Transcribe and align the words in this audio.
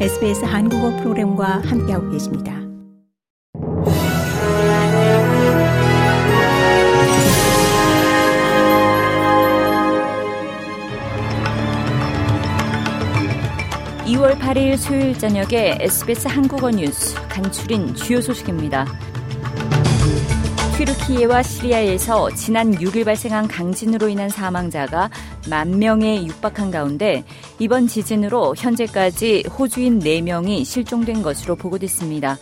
SBS 0.00 0.44
한국어 0.44 0.90
프로그램과 0.96 1.62
함께하고 1.64 2.10
계십니다. 2.10 2.52
(2월 14.04 14.36
8일) 14.40 14.76
수요일 14.76 15.16
저녁에 15.16 15.78
SBS 15.80 16.26
한국어 16.26 16.70
뉴스 16.72 17.14
간추린 17.28 17.94
주요 17.94 18.20
소식입니다. 18.20 18.86
튀르키예와 20.84 21.42
시리아에서 21.42 22.30
지난 22.32 22.72
6일 22.72 23.06
발생한 23.06 23.48
강진으로 23.48 24.08
인한 24.08 24.28
사망자가 24.28 25.08
만 25.48 25.78
명에 25.78 26.26
육박한 26.26 26.70
가운데 26.70 27.24
이번 27.58 27.86
지진으로 27.86 28.54
현재까지 28.54 29.44
호주인 29.58 29.98
4명이 30.00 30.62
실종된 30.66 31.22
것으로 31.22 31.56
보고됐습니다. 31.56 32.36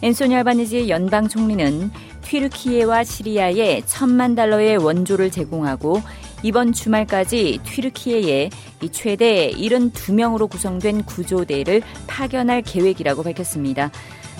앤소니 0.00 0.34
알바니지 0.36 0.88
연방 0.88 1.28
총리는 1.28 1.90
튀르키예와 2.22 3.04
시리아에 3.04 3.82
천만 3.84 4.34
달러의 4.34 4.78
원조를 4.78 5.30
제공하고 5.30 6.00
이번 6.42 6.72
주말까지 6.72 7.60
튀르키예에 7.62 8.48
최대 8.90 9.50
72명으로 9.50 10.48
구성된 10.48 11.04
구조대를 11.04 11.82
파견할 12.06 12.62
계획이라고 12.62 13.22
밝혔습니다. 13.22 13.90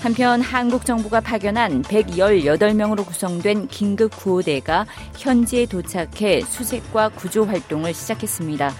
한편 0.03 0.41
한국 0.41 0.85
정부가 0.85 1.21
파견한 1.21 1.81
118명으로 1.83 3.05
구성된 3.05 3.69
긴급 3.69 4.13
구호대가 4.13 4.85
현지에 5.17 5.65
도착해 5.65 6.41
수색과 6.41 7.07
구조 7.15 7.45
활동을 7.45 7.93
시작했습니다. 7.93 8.73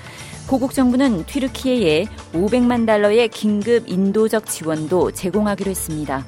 고국 0.50 0.74
정부는 0.74 1.26
튀르키예에 1.26 2.08
500만 2.34 2.86
달러의 2.86 3.30
긴급 3.30 3.88
인도적 3.88 4.48
지원도 4.48 5.12
제공하기로 5.12 5.72
했습니다. 5.72 6.26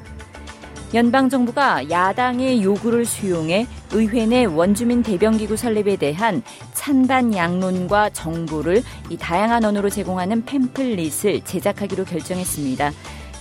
연방 0.94 1.28
정부가 1.28 1.90
야당의 1.90 2.64
요구를 2.64 3.04
수용해 3.04 3.68
의회 3.92 4.26
내 4.26 4.46
원주민 4.46 5.04
대변기구 5.04 5.58
설립에 5.58 5.98
대한 5.98 6.42
찬반 6.72 7.36
양론과 7.36 8.12
정보를 8.12 8.82
이 9.10 9.18
다양한 9.18 9.66
언어로 9.66 9.90
제공하는 9.90 10.46
팸플릿을 10.46 11.44
제작하기로 11.44 12.06
결정했습니다. 12.06 12.94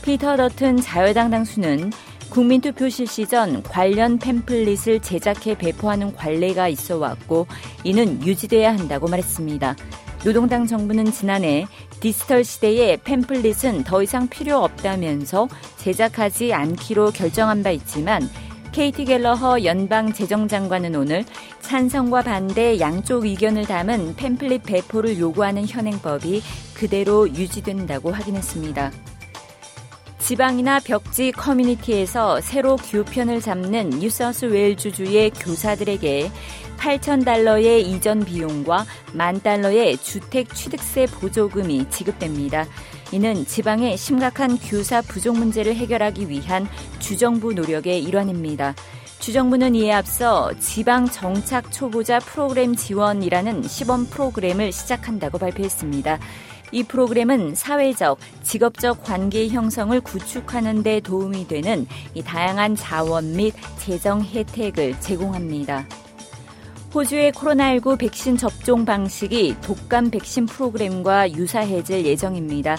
피터 0.05 0.37
더튼 0.37 0.77
자유당 0.77 1.31
당수는 1.31 1.91
국민투표 2.29 2.91
실시 2.91 3.27
전 3.27 3.63
관련 3.63 4.19
팸플릿을 4.19 5.03
제작해 5.03 5.57
배포하는 5.57 6.15
관례가 6.15 6.69
있어 6.69 6.99
왔고 6.99 7.47
이는 7.85 8.23
유지돼야 8.23 8.75
한다고 8.77 9.09
말했습니다. 9.09 9.75
노동당 10.23 10.67
정부는 10.67 11.11
지난해 11.11 11.67
디지털 12.01 12.45
시대의 12.45 12.99
팸플릿은 12.99 13.87
더 13.87 14.03
이상 14.03 14.29
필요 14.29 14.59
없다면서 14.59 15.49
제작하지 15.79 16.53
않기로 16.53 17.13
결정한 17.13 17.63
바 17.63 17.71
있지만 17.71 18.29
케이티 18.73 19.07
갤러허 19.07 19.65
연방 19.65 20.13
재정장관은 20.13 20.97
오늘 20.97 21.25
찬성과 21.63 22.23
반대 22.23 22.79
양쪽 22.79 23.25
의견을 23.25 23.65
담은 23.65 24.17
팸플릿 24.17 24.65
배포를 24.65 25.19
요구하는 25.19 25.67
현행법이 25.67 26.43
그대로 26.75 27.27
유지된다고 27.27 28.11
확인했습니다. 28.11 28.93
지방이나 30.25 30.81
벽지 30.81 31.33
커뮤니티에서 31.33 32.41
새로 32.41 32.77
교편을 32.77 33.43
잡는 33.43 33.91
뉴사우스 33.91 34.47
웨일주주의 34.47 35.29
교사들에게 35.29 36.31
8,000달러의 36.79 37.81
이전 37.81 38.25
비용과 38.25 38.87
만 39.13 39.43
달러의 39.43 39.99
주택 39.99 40.55
취득세 40.55 41.05
보조금이 41.05 41.91
지급됩니다. 41.91 42.65
이는 43.13 43.45
지방의 43.45 43.99
심각한 43.99 44.57
교사 44.57 45.03
부족 45.03 45.37
문제를 45.37 45.77
해결하기 45.77 46.31
위한 46.31 46.67
주정부 47.01 47.53
노력의 47.53 48.03
일환입니다. 48.03 48.75
주정부는 49.19 49.75
이에 49.75 49.93
앞서 49.93 50.53
지방 50.59 51.07
정착 51.07 51.71
초보자 51.71 52.19
프로그램 52.19 52.75
지원이라는 52.75 53.65
시범 53.69 54.07
프로그램을 54.07 54.73
시작한다고 54.73 55.37
발표했습니다. 55.37 56.19
이 56.73 56.83
프로그램은 56.83 57.55
사회적, 57.55 58.19
직업적 58.43 59.05
관계 59.05 59.49
형성을 59.49 59.99
구축하는 60.01 60.83
데 60.83 61.01
도움이 61.01 61.49
되는 61.49 61.87
이 62.15 62.23
다양한 62.23 62.77
자원 62.77 63.37
및 63.37 63.55
재정 63.79 64.23
혜택을 64.23 64.99
제공합니다. 65.01 65.87
호주의 66.95 67.33
코로나19 67.33 67.99
백신 67.99 68.37
접종 68.37 68.85
방식이 68.85 69.57
독감 69.63 70.11
백신 70.11 70.47
프로그램과 70.47 71.33
유사해질 71.33 72.07
예정입니다. 72.07 72.77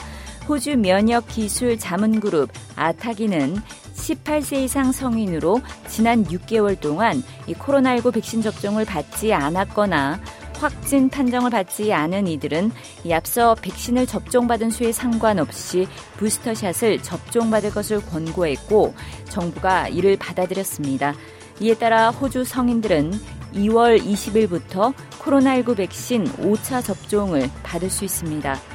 호주 0.47 0.78
면역 0.78 1.28
기술 1.28 1.78
자문 1.78 2.19
그룹 2.19 2.50
아타기는 2.75 3.57
18세 3.96 4.63
이상 4.63 4.91
성인으로 4.91 5.59
지난 5.88 6.23
6개월 6.23 6.79
동안 6.79 7.23
이 7.47 7.53
코로나19 7.53 8.13
백신 8.13 8.41
접종을 8.41 8.85
받지 8.85 9.34
않았거나 9.34 10.19
확진 10.59 11.09
판정을 11.09 11.49
받지 11.49 11.93
않은 11.93 12.27
이들은 12.27 12.71
앞서 13.11 13.55
백신을 13.55 14.07
접종받은 14.07 14.69
수에 14.69 14.91
상관없이 14.91 15.88
부스터샷을 16.17 17.01
접종받을 17.03 17.71
것을 17.71 18.05
권고했고 18.05 18.93
정부가 19.29 19.88
이를 19.88 20.17
받아들였습니다. 20.17 21.13
이에 21.59 21.75
따라 21.75 22.09
호주 22.09 22.43
성인들은 22.43 23.11
2월 23.53 24.01
20일부터 24.01 24.93
코로나19 25.19 25.77
백신 25.77 26.25
5차 26.25 26.83
접종을 26.83 27.49
받을 27.63 27.89
수 27.89 28.03
있습니다. 28.03 28.74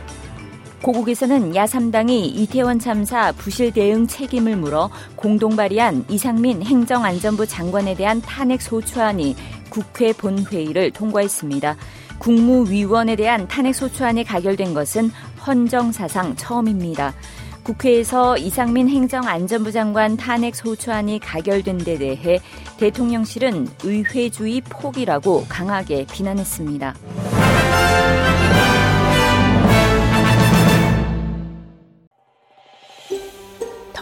고국에서는 0.82 1.52
야3당이 1.52 2.36
이태원 2.36 2.78
참사 2.78 3.32
부실 3.32 3.70
대응 3.70 4.06
책임을 4.06 4.56
물어 4.56 4.91
공동 5.14 5.54
발의한 5.54 6.04
이상민 6.08 6.62
행정안전부 6.62 7.46
장관에 7.46 7.94
대한 7.94 8.22
탄핵 8.22 8.62
소추안이 8.62 9.36
국회 9.68 10.12
본회의를 10.12 10.91
통과했습니다. 10.92 11.76
국무위원에 12.18 13.16
대한 13.16 13.46
탄핵 13.46 13.74
소추안이 13.74 14.24
가결된 14.24 14.72
것은 14.72 15.10
헌정사상 15.46 16.36
처음입니다. 16.36 17.14
국회에서 17.62 18.38
이상민 18.38 18.88
행정안전부 18.88 19.72
장관 19.72 20.16
탄핵 20.16 20.56
소추안이 20.56 21.18
가결된 21.20 21.78
데 21.78 21.98
대해 21.98 22.41
대통령실은 22.78 23.68
의회주의 23.84 24.62
폭이라고 24.62 25.44
강하게 25.48 26.06
비난했습니다. 26.10 26.94